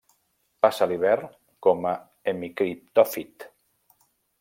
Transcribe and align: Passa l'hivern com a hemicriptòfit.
Passa 0.65 0.87
l'hivern 0.91 1.29
com 1.67 1.87
a 1.93 1.95
hemicriptòfit. 2.33 3.51